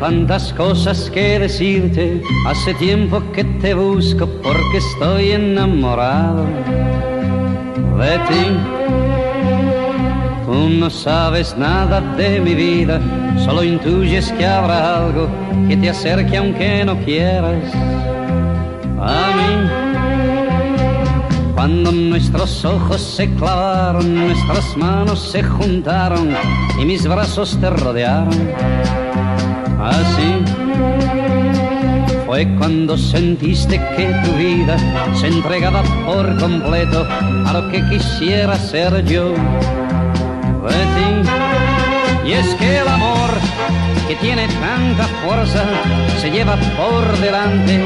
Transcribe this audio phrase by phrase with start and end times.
[0.00, 6.44] Tantas cosas que decirte, hace tiempo que te busco porque estoy enamorado
[7.98, 8.18] de.
[10.46, 13.00] Tú no sabes nada de mi vida,
[13.44, 15.28] solo intuyes que habrá algo
[15.68, 17.74] que te acerque aunque no quieras
[19.00, 19.68] a mí.
[21.54, 26.34] Cuando nuestros ojos se clavaron, nuestras manos se juntaron
[26.80, 29.07] y mis brazos te rodearon.
[29.80, 30.44] Así
[32.26, 34.76] fue cuando sentiste que tu vida
[35.14, 37.06] se entregaba por completo
[37.46, 39.34] a lo que quisiera ser yo.
[42.28, 43.30] Y es que el amor
[44.06, 45.64] que tiene tanta fuerza
[46.20, 47.80] se lleva por delante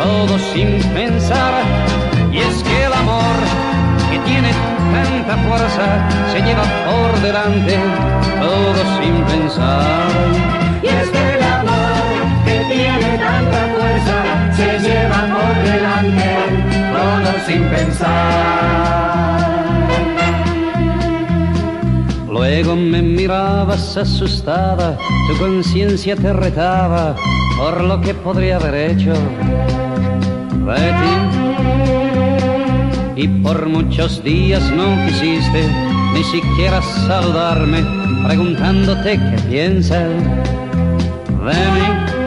[0.00, 1.52] todo sin pensar
[2.30, 3.38] y es que el amor
[4.08, 4.52] que tiene
[4.92, 7.76] tanta fuerza se lleva por delante
[8.40, 10.61] todo sin pensar.
[10.82, 11.92] Y es que el amor
[12.44, 14.18] que tiene tanta fuerza
[14.56, 16.30] se lleva por delante
[16.92, 18.82] todo sin pensar.
[22.28, 27.14] Luego me mirabas asustada, tu conciencia te retaba
[27.56, 29.12] por lo que podría haber hecho
[30.66, 31.12] de ti
[33.22, 35.68] y por muchos días no quisiste
[36.14, 37.84] ni siquiera saludarme
[38.26, 40.08] preguntándote qué piensas
[41.44, 42.22] de.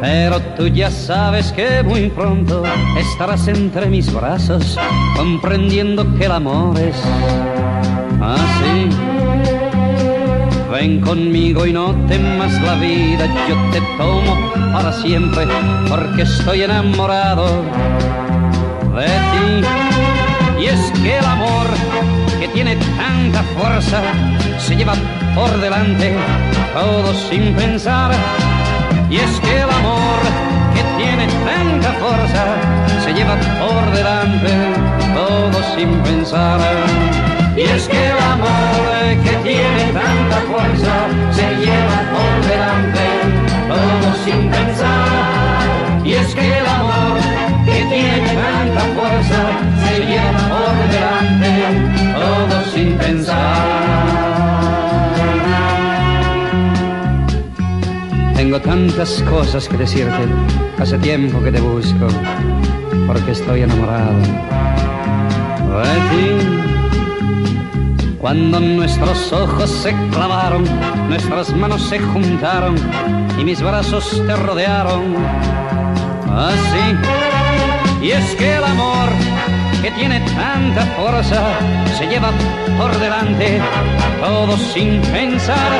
[0.00, 2.64] Pero tú ya sabes que muy pronto
[2.98, 4.76] estarás entre mis brazos
[5.16, 6.96] comprendiendo que el amor es
[8.20, 8.88] así.
[10.72, 14.36] Ven conmigo y no temas la vida, yo te tomo
[14.72, 15.46] para siempre
[15.88, 17.62] porque estoy enamorado
[18.96, 20.62] de ti.
[20.62, 21.66] Y es que el amor
[22.40, 24.00] que tiene tanta fuerza
[24.58, 24.94] se lleva
[25.34, 26.16] por delante
[26.74, 28.12] todo sin pensar.
[29.10, 30.20] Y es que el amor
[30.74, 32.44] que tiene tanta fuerza
[33.04, 34.52] se lleva por delante
[35.14, 36.60] todo sin pensar.
[37.56, 40.94] Y es que el amor que tiene tanta fuerza
[41.32, 41.61] se lleva
[58.64, 60.24] tantas cosas que decirte,
[60.78, 62.06] hace tiempo que te busco,
[63.06, 64.12] porque estoy enamorado
[65.80, 66.28] de ti.
[68.18, 70.64] Cuando nuestros ojos se clavaron,
[71.08, 72.76] nuestras manos se juntaron
[73.38, 75.16] y mis brazos te rodearon.
[76.30, 76.96] Así.
[78.02, 79.08] Y es que el amor
[79.82, 81.42] que tiene tanta fuerza
[81.98, 82.30] se lleva
[82.78, 83.60] por delante
[84.20, 85.72] todo sin pensar.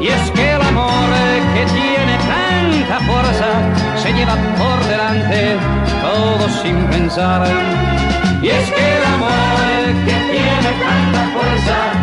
[0.00, 1.10] Y es que el amor
[1.54, 3.48] que tiene tanta fuerza
[4.02, 5.56] se lleva por delante
[6.02, 7.46] todo sin pensar.
[8.42, 9.60] Y es que el amor
[10.06, 11.99] que tiene tanta fuerza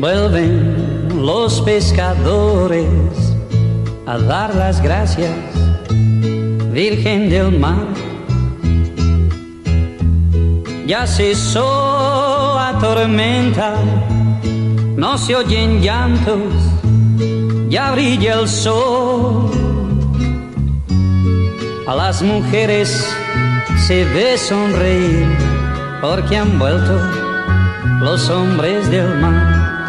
[0.00, 2.86] Vuelven los pescadores
[4.06, 5.30] a dar las gracias,
[6.72, 7.86] Virgen del Mar.
[10.86, 13.74] Ya cesó la tormenta,
[14.96, 16.54] no se oyen llantos,
[17.68, 19.50] ya brilla el sol.
[21.86, 23.06] A las mujeres
[23.86, 25.26] se ve sonreír
[26.00, 26.98] porque han vuelto
[28.00, 29.79] los hombres del mar.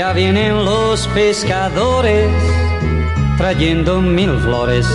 [0.00, 2.30] Ya vienen los pescadores
[3.36, 4.86] trayendo mil flores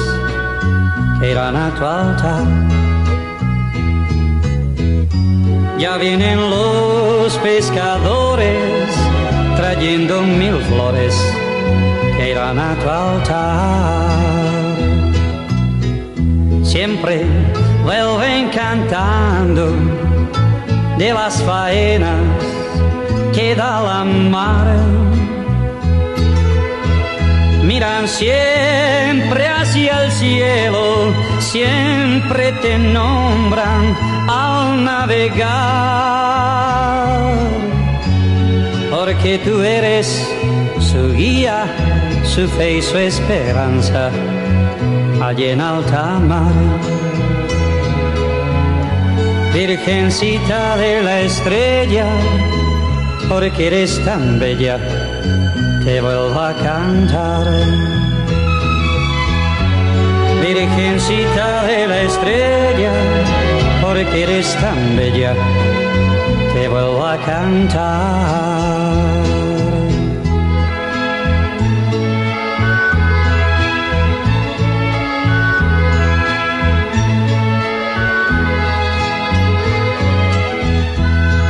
[1.20, 2.44] que irán a tu altar.
[5.78, 8.96] Ya vienen los pescadores
[9.56, 11.16] trayendo mil flores
[12.18, 14.10] que irán a tu altar.
[16.64, 17.24] Siempre
[17.84, 19.72] vuelven cantando
[20.98, 22.45] de las faenas
[23.36, 24.68] que da la mar.
[27.64, 33.96] Miran siempre hacia el cielo cielo siempre te nombran
[34.28, 35.46] al navegar,
[38.90, 40.08] porque tú eres
[40.80, 41.66] su guía,
[42.24, 44.10] su fe y su esperanza,
[45.22, 46.54] allí en alta mar.
[49.54, 52.08] Virgencita de la estrella,
[53.30, 54.78] porque eres tan bella,
[55.84, 57.46] te vuelvo a cantar.
[60.42, 62.94] Virgencita de la estrella,
[63.82, 65.34] porque eres tan bella,
[66.54, 68.66] te vuelvo a cantar.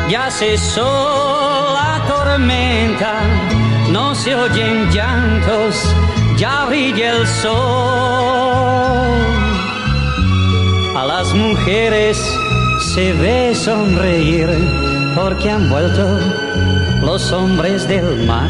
[0.10, 1.55] Ya cesó la
[2.08, 3.22] tormenta,
[3.92, 5.76] no se oyen llantos,
[6.38, 9.06] ya brilla el sol.
[10.96, 12.18] A las mujeres
[12.94, 14.50] se ve sonreír
[15.16, 16.20] porque han vuelto
[17.02, 18.50] los hombres del mar.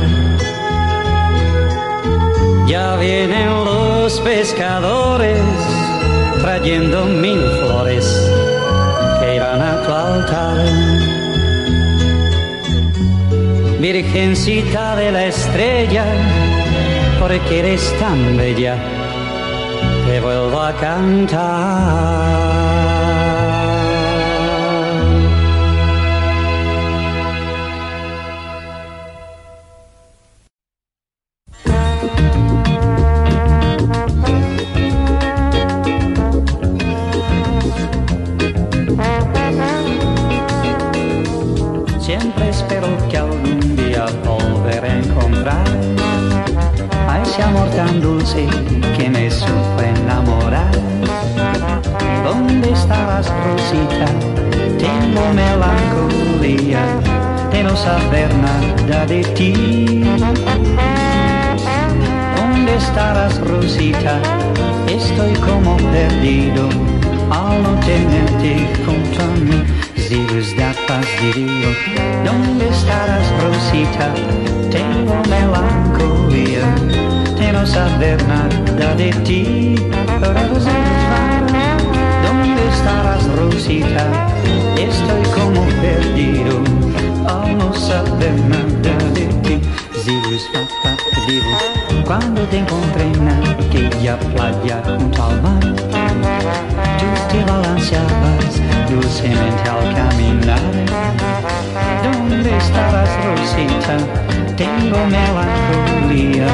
[2.67, 5.41] Ya vienen los pescadores
[6.41, 8.31] trayendo mil flores
[9.19, 11.14] que irán a tu altar.
[13.79, 16.05] Virgencita de la estrella,
[17.19, 18.77] porque eres tan bella,
[20.07, 22.15] te vuelvo a cantar.
[48.25, 48.47] Dulce
[48.97, 50.71] que me supo enamorar.
[52.23, 54.07] ¿Dónde estarás, Rosita?
[54.79, 56.79] Tengo melancolía
[57.51, 60.03] de no saber nada de ti.
[62.35, 64.19] ¿Dónde estarás, Rosita?
[64.87, 66.69] Estoy como perdido
[67.29, 69.63] al no tenerte junto a mí.
[69.97, 71.69] Zilus da paz diría,
[72.23, 74.13] ¿dónde estarás, Rosita?
[74.69, 75.94] Tengo melancolía
[78.15, 79.75] saber nada de ti.
[82.23, 84.05] ¿Dónde estarás, Rosita?
[84.77, 86.61] Estoy como perdido
[87.27, 89.61] al no saber nada de ti.
[90.03, 90.99] Zilus da paz
[92.05, 95.75] cuando te encontré en aquella playa junto al mar.
[96.99, 100.59] Tú te balanceabas dulcemente al caminar.
[102.03, 103.97] ¿Dónde estarás, Rosita?
[104.55, 106.47] Tengo melancolía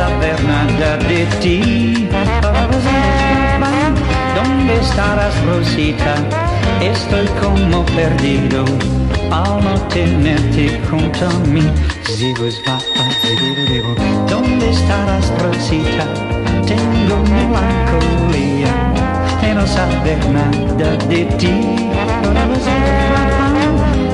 [0.00, 2.08] saber nada de ti.
[4.38, 6.14] ¿Dónde estarás, Rosita?
[6.80, 8.64] Estoy como perdido
[9.30, 11.66] al no tenerte junto a mí.
[14.32, 16.04] ¿Dónde estarás, Rosita?
[16.70, 18.72] Tengo melancolía
[19.42, 21.54] de no saber nada de ti.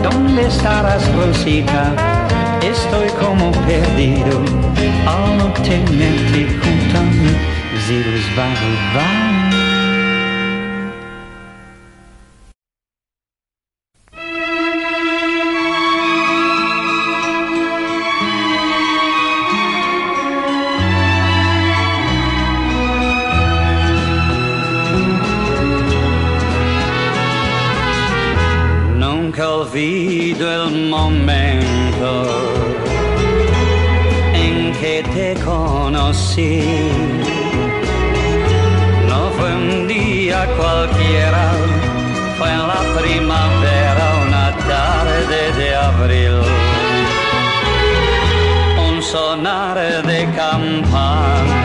[0.03, 2.26] ¿Dónde estarás, Rosita?
[2.67, 4.41] Estoy como perdido
[5.07, 7.31] al no tenerte junto a mí.
[7.87, 9.56] Zibus, Nunca
[48.89, 49.75] Un sonar
[50.07, 51.56] de campanas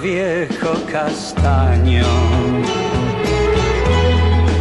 [0.00, 2.06] viejo, castaño.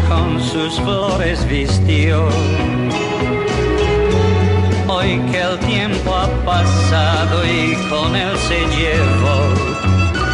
[0.07, 2.27] Con sus flores vistió.
[4.87, 9.37] Hoy que el tiempo ha pasado y con él se llevó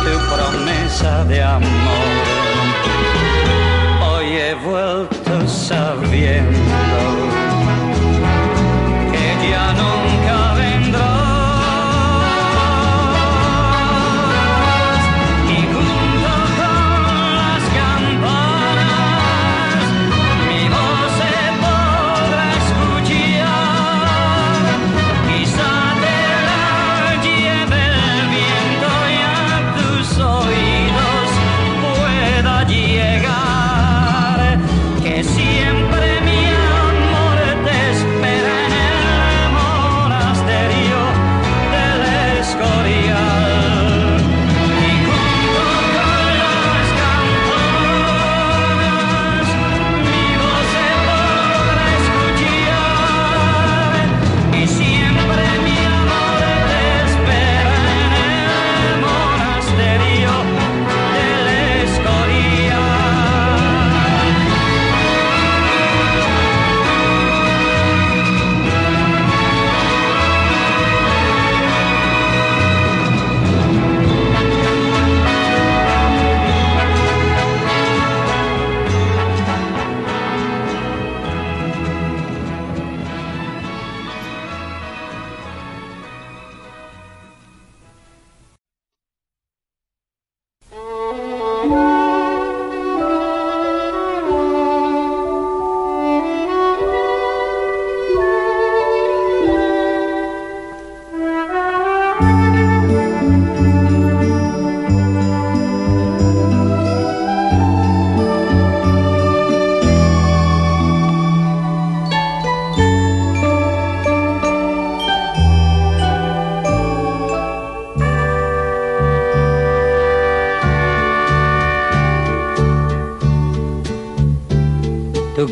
[0.03, 2.13] tu promesa de amor.
[4.01, 7.42] Hoy he vuelto sabiendo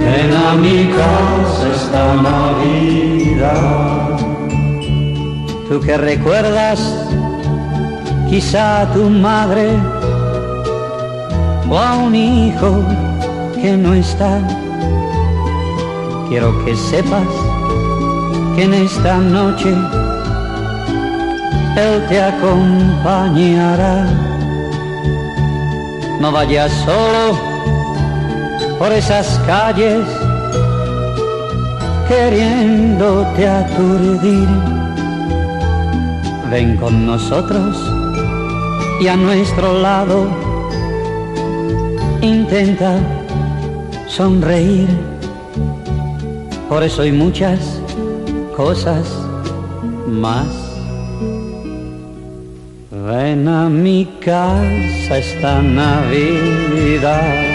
[0.00, 3.60] Ven a mi casa esta Navidad.
[5.68, 6.80] Tú que recuerdas
[8.30, 9.78] quizá a tu madre
[11.68, 12.82] o a un hijo
[13.60, 14.40] que no está.
[16.28, 17.28] Quiero que sepas
[18.56, 19.74] que en esta noche
[21.76, 24.06] Él te acompañará.
[26.20, 27.49] No vayas solo
[28.80, 30.06] por esas calles
[32.08, 34.48] queriéndote aturdir.
[36.50, 37.76] Ven con nosotros
[38.98, 40.28] y a nuestro lado
[42.22, 42.98] intenta
[44.06, 44.88] sonreír.
[46.70, 47.82] Por eso hay muchas
[48.56, 49.04] cosas
[50.08, 50.48] más.
[52.90, 57.49] Ven a mi casa esta Navidad.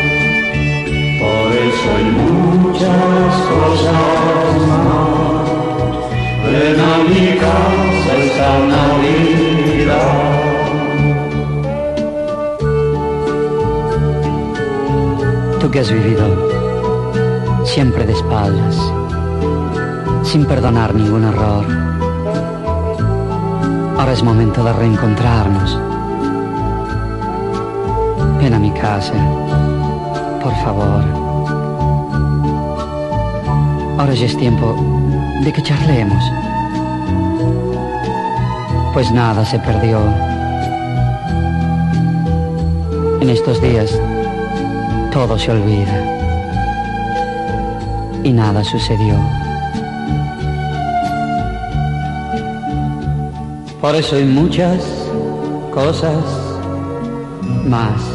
[1.25, 3.94] Por eso hay muchas cosas
[4.86, 5.48] más.
[6.46, 10.36] Ven a mi casa esta Navidad.
[15.60, 16.25] Tú que has vivido
[17.63, 18.75] siempre de espaldas,
[20.24, 21.65] sin perdonar ningún error.
[23.98, 25.79] Ahora es momento de reencontrarnos.
[28.39, 29.15] Ven a mi casa
[30.45, 31.03] por favor.
[33.97, 34.75] Ahora ya es tiempo
[35.43, 36.23] de que charlemos.
[38.93, 39.97] Pues nada se perdió.
[43.21, 43.99] En estos días
[45.11, 46.11] todo se olvida.
[48.23, 49.15] y nada sucedió.
[53.79, 54.83] Por eso hay muchas
[55.71, 56.23] cosas
[57.65, 58.14] más.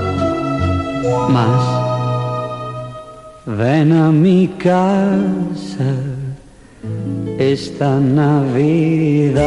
[1.29, 1.63] más.
[3.45, 5.93] Ven a mi casa
[7.37, 9.41] esta Navidad.